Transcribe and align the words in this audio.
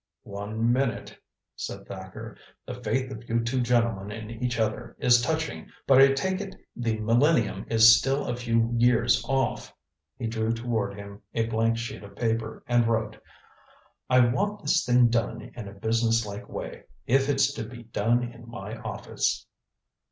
"One 0.23 0.73
minute," 0.73 1.15
said 1.55 1.85
Thacker. 1.85 2.35
"The 2.65 2.73
faith 2.73 3.11
of 3.11 3.29
you 3.29 3.43
two 3.43 3.61
gentlemen 3.61 4.09
in 4.11 4.31
each 4.31 4.59
other 4.59 4.95
is 4.97 5.21
touching, 5.21 5.67
but 5.85 6.01
I 6.01 6.13
take 6.13 6.41
it 6.41 6.55
the 6.75 6.97
millennium 6.97 7.67
is 7.69 7.99
still 7.99 8.25
a 8.25 8.35
few 8.35 8.73
years 8.79 9.23
off." 9.25 9.75
He 10.17 10.25
drew 10.25 10.53
toward 10.53 10.95
him 10.97 11.21
a 11.35 11.45
blank 11.45 11.77
sheet 11.77 12.01
of 12.01 12.15
paper, 12.15 12.63
and 12.67 12.87
wrote. 12.87 13.21
"I 14.09 14.21
want 14.21 14.63
this 14.63 14.83
thing 14.83 15.09
done 15.09 15.51
in 15.53 15.67
a 15.67 15.71
businesslike 15.73 16.49
way, 16.49 16.85
if 17.05 17.29
it's 17.29 17.53
to 17.53 17.63
be 17.63 17.83
done 17.83 18.23
in 18.23 18.49
my 18.49 18.77
office." 18.77 19.45